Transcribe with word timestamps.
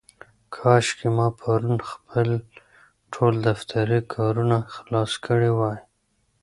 کاشکې 0.55 1.07
ما 1.17 1.27
پرون 1.39 1.77
خپل 1.91 2.29
ټول 3.13 3.33
دفترې 3.47 3.99
کارونه 4.13 4.57
خلاص 4.75 5.11
کړي 5.25 5.51
وای. 5.57 5.77